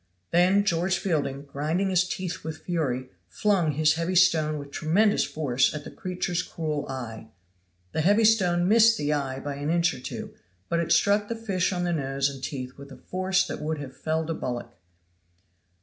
Then 0.31 0.65
George 0.65 0.97
Fielding, 0.97 1.43
grinding 1.43 1.91
his 1.91 2.09
teeth 2.09 2.43
with 2.43 2.63
fury, 2.63 3.11
flung 3.29 3.73
his 3.73 3.93
heavy 3.93 4.15
stone 4.15 4.57
with 4.57 4.71
tremendous 4.71 5.23
force 5.23 5.75
at 5.75 5.83
the 5.83 5.91
creature's 5.91 6.41
cruel 6.41 6.87
eye. 6.89 7.27
The 7.91 8.01
heavy 8.01 8.25
stone 8.25 8.67
missed 8.67 8.97
the 8.97 9.13
eye 9.13 9.39
by 9.39 9.57
an 9.57 9.69
inch 9.69 9.93
or 9.93 9.99
two, 9.99 10.33
but 10.69 10.79
it 10.79 10.91
struck 10.91 11.27
the 11.27 11.35
fish 11.35 11.71
on 11.71 11.83
the 11.83 11.93
nose 11.93 12.29
and 12.29 12.43
teeth 12.43 12.79
with 12.79 12.91
a 12.91 12.97
force 12.97 13.45
that 13.45 13.61
would 13.61 13.77
have 13.77 13.95
felled 13.95 14.31
a 14.31 14.33
bullock. 14.33 14.73